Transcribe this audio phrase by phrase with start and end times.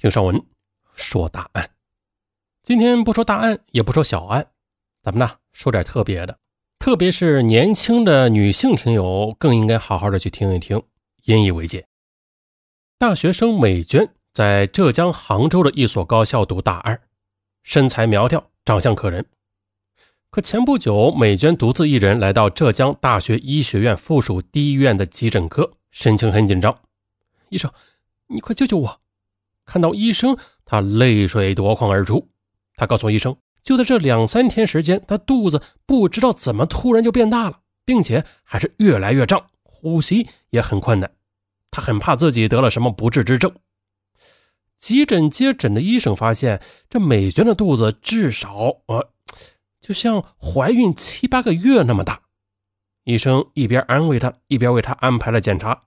[0.00, 0.40] 听上文
[0.94, 1.70] 说大案。
[2.62, 4.46] 今天不说大案，也不说小案，
[5.02, 6.38] 咱们呢说点特别的。
[6.78, 10.80] 特别是年轻的女性听友，更应该好好的去听一听，
[11.24, 11.84] 引以为戒。
[12.96, 17.00] 大学生美娟在浙江杭州的一所高校读大二，
[17.64, 19.26] 身材苗条，长相可人。
[20.30, 26.78] 可前不久，美娟独自一人来到浙江大学医学院附属第一医院的急诊科，神情很紧张。
[27.48, 27.68] 医生，
[28.28, 29.00] 你快救救我！
[29.68, 32.26] 看到医生，他泪水夺眶而出。
[32.74, 33.36] 他告诉医生。
[33.62, 41.10] 就在这两三天时间，他肚子不知道怎么突然就变大了，并且还是越来越胀，呼吸也很困难。
[41.70, 43.54] 他很怕自己得了什么不治之症。
[44.78, 49.10] 急诊接诊的医生发现，这美娟的肚子至少呃，
[49.82, 52.22] 就像怀孕七八个月那么大。
[53.04, 55.82] 医生一边安慰她，一边为她安排了检查。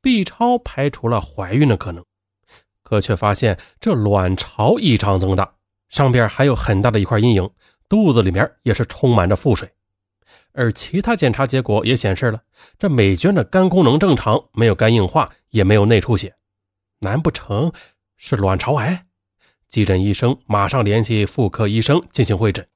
[0.00, 2.04] B 超排除了怀孕的可能，
[2.92, 5.50] 可却发现这卵巢异常增大。
[5.88, 7.48] 上边还有很大的一块阴影，
[7.88, 9.70] 肚子里面也是充满着腹水，
[10.52, 12.38] 而其他检查结果也显示了
[12.78, 16.34] 这美娟的肝功能正常，没有肝硬化，也没有内出血，
[17.00, 17.72] 难不成
[18.16, 19.06] 是卵巢癌？
[19.68, 22.66] 急诊医生马上联系妇科医生进行会诊，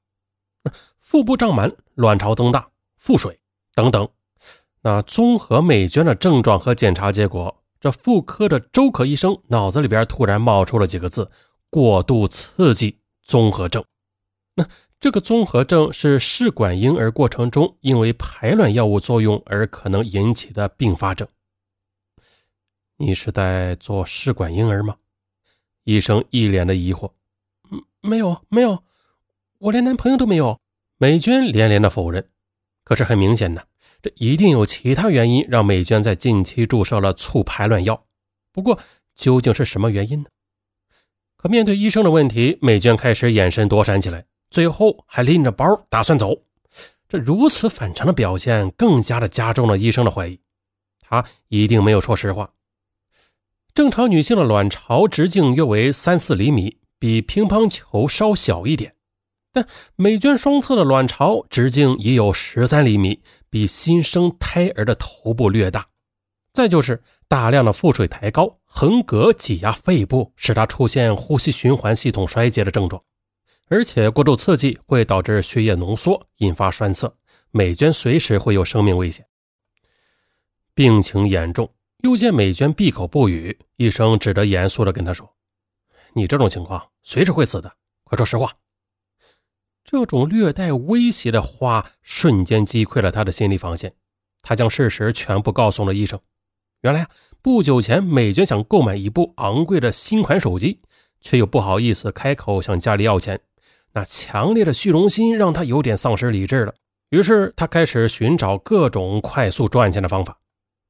[0.98, 3.38] 腹部胀满、卵巢增大、腹水
[3.74, 4.08] 等等。
[4.80, 11.30] 那综合美娟的症状和检查结果，这妇科的周可医生脑子里边突然冒出了几个字：
[11.70, 12.98] 过度刺激。
[13.22, 13.84] 综合症，
[14.54, 14.66] 那
[14.98, 21.28] 这个综合症是试管婴儿过程中因为排卵药物作用而可能引起的并发症。
[22.96, 24.96] 你是在做试管婴儿吗？
[25.84, 27.08] 医生一脸的疑惑。
[27.70, 28.82] 嗯，没有，没有，
[29.58, 30.58] 我连男朋友都没有。
[30.98, 32.28] 美娟连连的否认。
[32.82, 33.62] 可是很明显呢，
[34.06, 38.00] 这一定有其他原因让美娟在近期注射了促排卵药。
[38.52, 38.78] 不过
[39.16, 40.28] 究竟是什么原因呢？
[41.36, 46.40] 可面对医生的问题，美娟开始眼神躲闪起来，最后还拎着包打算走。
[47.08, 50.38] 这如此反常的表现，更加的加重了医生的怀疑，
[51.00, 52.48] 她一定没有说实话。
[53.74, 58.94] 正常女性的卵巢直径约为三四厘米，比乒乓球稍小一点，
[59.52, 59.66] 但
[59.96, 63.20] 美娟双侧的卵巢直径已有十三厘米，
[63.56, 65.88] 比新生胎儿的头部略大。
[66.52, 68.58] 再就是大量的腹水抬高。
[68.66, 73.02] 横膈挤压肺部，使他出现呼吸循环系统衰竭的症状，
[73.68, 77.10] 而且过度刺激会导致血液浓缩，引发栓塞。
[77.50, 79.26] 美娟随时会有生命危险。
[80.74, 85.34] 病情严重，又见美娟闭口不语，医生只得严肃地跟她说
[86.12, 87.72] ：“你这种情况随时会死的，
[88.04, 88.52] 快说实话。”
[89.86, 93.92] 这种略带威胁的话瞬间击溃了他的心理防线，
[94.42, 96.18] 他将事实全部告诉了医生。
[96.82, 97.08] 原来啊，
[97.40, 100.80] 不久前美娟想购买一部昂贵的新款手机，
[101.20, 103.40] 却又不好意思开口向家里要钱。
[103.92, 106.74] 那强烈的虚荣心让他有点丧失理智了。
[107.10, 110.36] 于是他开始寻找各种快速赚钱的方法。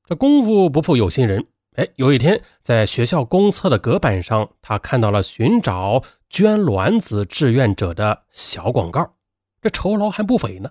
[0.08, 1.46] 这功夫不负有心人，
[1.76, 9.14] 哎，有一天在学校公厕的隔板上，他看到了寻找捐卵子志愿者的小广告，
[9.60, 10.70] 这酬劳还不菲呢。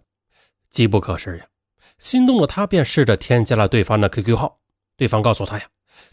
[0.72, 1.46] 机不可失呀，
[2.00, 4.58] 心动的他便试着添加了对方的 QQ 号。
[4.98, 5.66] 对方告诉他呀，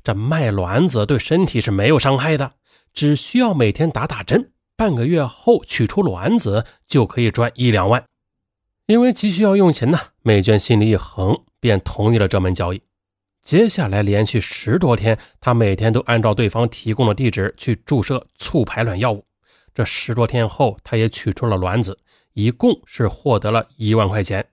[0.04, 2.52] 这卖卵子对身体是没有伤害的，
[2.92, 8.04] 只需要每天打打针，半个月后取出卵子就可以赚一两万。
[8.84, 12.82] 因为急需要用钱呢，美娟心里一横，便同意了这门交易。
[13.42, 19.24] 接下来连续十多天，她每天都按照对方提供的地址去注射促排卵药物。
[19.74, 21.98] 这十多天后，她也取出了卵子，
[22.32, 24.46] 一共是获得了一万块钱。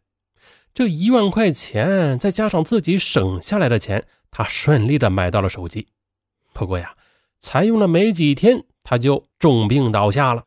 [0.73, 4.05] 这一万块钱，再加上自己省下来的钱。
[4.31, 5.87] 他顺利的买到了手机，
[6.53, 6.93] 不过呀，
[7.39, 10.43] 才用了没几天，他就重病倒下了。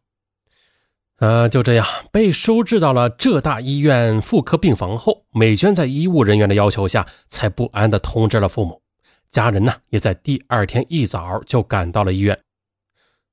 [1.23, 8.83] 呃，就这样被收治到了浙大医院妇科病房后，美娟在医务人员的要求下，才不安的通知了父母。
[9.31, 12.37] 家人呢，也在第二天一早就赶到了医院。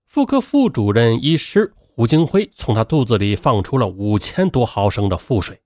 [0.06, 5.60] 妇科副主任医师胡金辉从他肚子里放出了五千多毫升的腹水。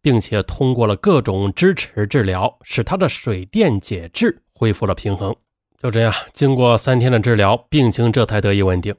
[0.00, 5.34] 并且通过了各种支持治疗，使他的水电解质恢复了平衡。
[5.82, 8.94] 就这样，经过三天的治疗，病情这才得以稳定。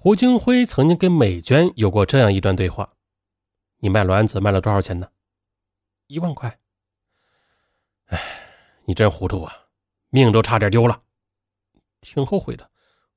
[0.00, 2.88] 胡金辉曾经跟美娟有过这样一段对话
[3.82, 5.08] ：“你卖卵子卖了多少钱呢？
[6.06, 6.60] 一万块。
[8.04, 8.22] 哎，
[8.84, 9.52] 你真糊涂啊，
[10.10, 11.00] 命都差点丢了。
[12.00, 12.70] 挺后悔的，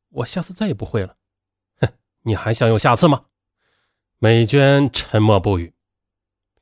[0.09, 1.15] 我下次再也不会了。
[1.81, 1.87] 哼，
[2.23, 3.25] 你还想有下次吗？”
[4.17, 5.71] 美娟沉默不语。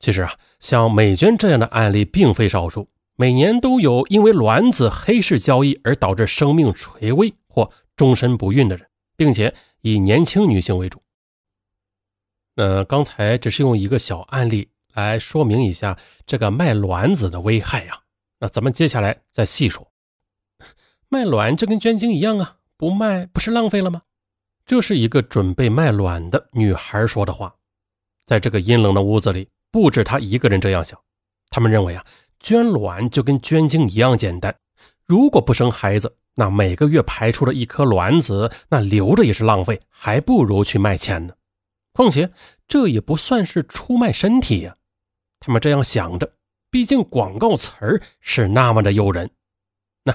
[0.00, 11.02] 其实啊，像美娟这样的案例并非少数，每年都有因为卵子黑市交易而导致生命垂危或终身不孕的人，并且以年轻女性为主。
[12.54, 18.00] 那刚才只是用一个小案例来说明一下这个卖卵子的危害呀。
[18.38, 19.86] 那咱们接下来再细说。
[21.08, 24.02] 卖卵就跟捐精一样啊，不卖不是浪费了吗？
[24.66, 27.54] 这是一个准备卖卵的女孩说的话。
[28.26, 30.96] 在这个阴冷的屋子里，不止她一个人这样想。
[31.48, 32.04] 他们认为啊，
[32.38, 34.54] 捐卵就跟捐精一样简单。
[35.04, 41.34] 如果不生孩子，那每个月排出的一颗卵子，那留着也是浪费，还不如去卖钱呢。
[41.92, 42.30] 况且
[42.66, 44.74] 这也不算是出卖身体呀。
[45.38, 46.32] 他们这样想着，
[46.70, 49.30] 毕竟广告词儿是那么的诱人。
[50.02, 50.14] 那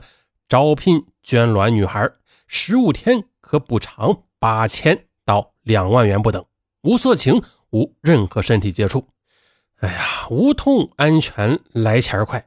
[0.50, 2.10] 招聘捐卵女孩，
[2.48, 6.44] 十五天可补偿八千到两万元不等，
[6.82, 7.40] 无色情，
[7.70, 9.08] 无任何身体接触。
[9.76, 12.44] 哎呀，无痛安全，来钱快。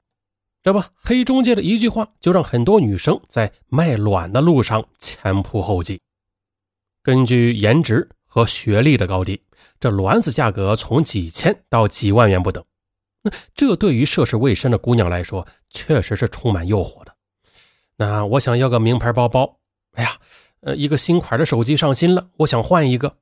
[0.63, 6.01] 这不，黑中介的一句话就让很多女生在卖卵的路上前仆后继。
[7.03, 9.41] 根据颜值和学历的高低，
[9.79, 12.63] 这卵子价格从几千到几万元不等。
[13.23, 17.15] 那这对于涉世未深的姑娘来说，确实是充满诱惑的。
[17.97, 19.59] 那我想要个名牌包包，
[19.93, 20.19] 哎呀，
[20.61, 23.17] 呃，一个新款的手机上新了，我想换一个。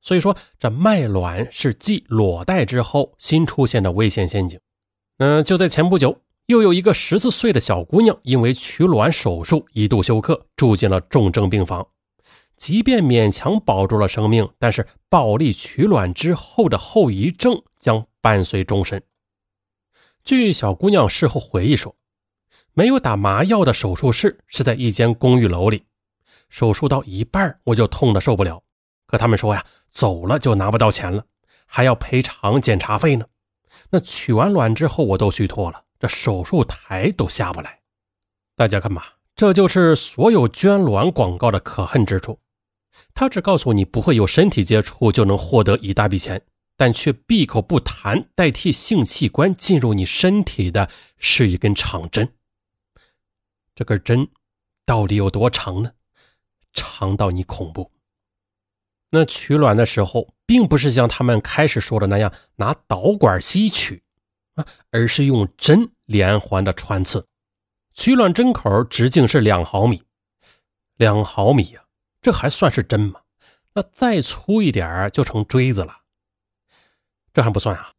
[0.00, 4.60] 所以说，这卖卵是继裸贷之后新出现的危险陷阱。
[5.18, 11.84] 嗯，就在前不久，又有一个十四岁的小姑娘因为取卵手术一度休克，住进了重症病房。
[12.56, 19.02] 即便勉强保住了生命，但是暴力取卵之后的后遗症将伴随终身。
[20.22, 21.96] 据小姑娘事后回忆说，
[22.72, 25.84] 没有打麻药的手术室是在一间公寓楼里，
[26.48, 28.62] 手术到一半我就痛得受不了。
[29.08, 31.24] 可他们说呀，走了就拿不到钱了，
[31.66, 33.26] 还要赔偿检查费呢。
[33.90, 37.80] 那取完卵之后，我都虚脱了，这手术台都下不来。
[38.54, 42.38] 大家看吧，这就是所有捐卵广告的可恨之处。
[43.14, 46.42] 他只告诉你不会有身体接触就能获得一大笔钱，
[46.76, 52.28] 但却闭口不谈代替性器官进入你身体的是一根长针。
[53.74, 54.28] 这根针
[54.84, 55.92] 到底有多长呢？
[56.72, 57.90] 长到你恐怖。
[59.10, 64.02] 那取卵的时候，并不是像他们开始说的那样拿导管吸取
[64.54, 67.26] 啊，而是用针连环的穿刺。
[67.94, 70.02] 取卵针口直径是两毫米，
[70.96, 71.82] 两毫米呀，
[72.20, 73.20] 这还算是针吗？
[73.74, 75.96] 那再粗一点就成锥子了。
[77.32, 77.92] 这还不算啊，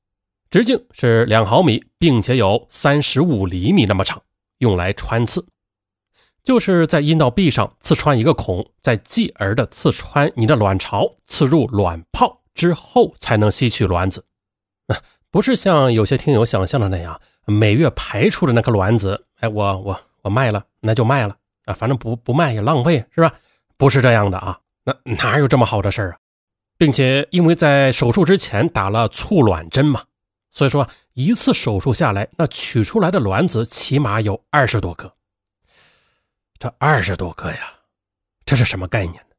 [0.50, 4.22] 直径是两毫米，并且有三十五厘米那么长，
[4.60, 5.46] 用来穿刺。
[6.44, 14.24] 就是在阴道壁上刺穿一个孔，再继而的刺穿你的卵巢，刺入卵泡之后才能吸取卵子。
[14.88, 14.98] 啊
[15.32, 23.32] 不是像有些听友想象的那样，每月排出的那颗卵子，哎，我我我卖了，那就卖了啊，反正不不卖也浪费，是吧？
[23.78, 26.18] 不是这样的啊，那哪有这么好的事啊？
[26.80, 30.02] 并且因为在手术之前打了促卵针嘛，
[30.50, 35.14] 所以说一次手术下来，那取出来的卵子起码有二十多颗。
[36.60, 37.72] 这二十多颗呀，
[38.46, 39.36] 这是什么概念呢？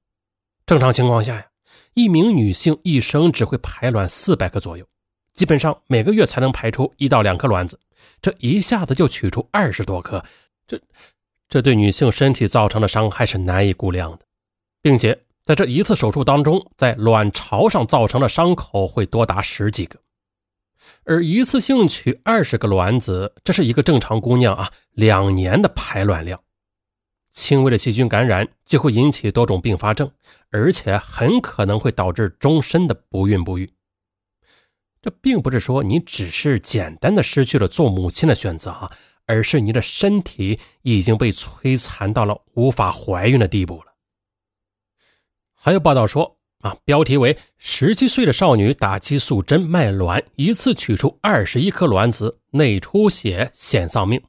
[0.64, 1.46] 正常情况下呀，
[1.92, 4.86] 一名女性一生只会排卵四百个左右，
[5.34, 7.78] 基本上每个月才能排出一到两颗卵子。
[8.22, 10.24] 这一下子就取出二十多颗，
[10.66, 10.80] 这
[11.46, 14.20] 这对女性身体造成的伤害是难以估量的，
[14.80, 19.98] 并且在这一次手术当中，在卵巢上造成的伤口会多达十几个，
[21.04, 26.42] 而一次性取二十个卵子，这是一个正常姑娘啊两年的排卵量。
[27.30, 30.10] 轻微的细菌感染就会引起多种并发症，
[30.50, 33.72] 而且很可能会导致终身的不孕不育。
[35.00, 38.92] 这并不是说你只是简单的失去了做母亲的选择啊，
[39.26, 43.94] 而是你的身体已经被摧残到了无法怀孕的地步了。
[45.54, 54.22] 还有报道说啊，标题为“十七岁的少女打激素针卖卵，一次取出二十一颗卵子，内出血险丧命”，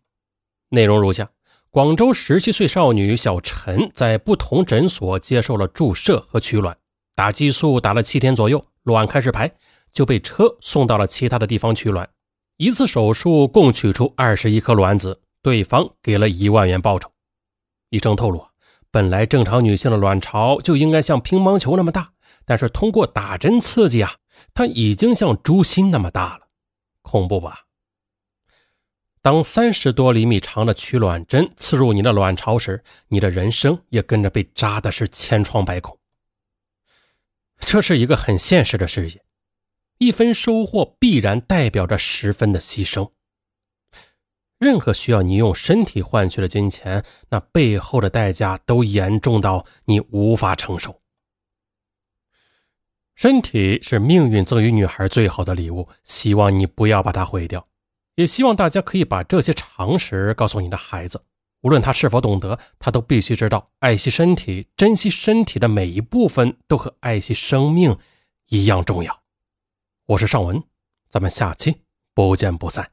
[0.69, 1.29] 内容如下。
[1.71, 6.75] 广州十七岁少女小陈在不同诊所接受了注射和取卵，
[7.15, 9.49] 打激素打了七天左右，卵开始排，
[9.93, 12.09] 就被车送到了其他的地方取卵。
[12.57, 17.09] 一次手术共取出二十一颗卵子，对方给了一万元报酬。
[17.89, 18.45] 医生透露，
[18.91, 22.11] 本来正常女性的卵巢就应该像乒乓球那么大，
[22.43, 24.11] 但是通过打针刺激啊，
[24.53, 26.47] 它已经像猪心那么大了，
[27.01, 27.61] 恐怖吧？
[29.21, 35.95] 当三十多厘米长的取卵针刺入你的卵巢时，你的人生也跟着被扎的是千疮百孔。
[37.59, 39.23] 这是一个很现实的事业，
[39.99, 43.11] 一分收获必然代表着十分的牺牲。
[44.57, 50.99] 任何需要你用身体换取的金钱，那背后的代价都严重到你无法承受。
[53.13, 57.63] 身体是命运赠予女孩最好的礼物，希望你不要把它毁掉。
[58.15, 61.21] 也希望大家可以把这些常识告诉你的孩子，
[61.61, 67.97] 无论他是否懂得，他都必须知道，爱惜身体，珍惜身体的每一部分，都和爱惜生命
[68.47, 69.21] 一样重要。
[70.07, 70.61] 我是尚文，
[71.09, 72.91] 咱们下期不见不散。